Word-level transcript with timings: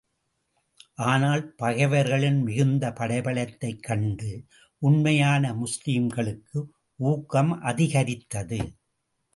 ஆனால், 0.95 1.53
பகைவர்களின் 1.55 2.41
மிகுந்த 2.41 2.89
படைபலத்தைக் 2.89 3.79
கண்டு, 3.79 4.45
உண்மையான 4.77 5.53
முஸ்லிம்களுக்கு 5.53 6.67
ஊக்கம் 6.95 7.61
அதிகரித்தது. 7.61 8.77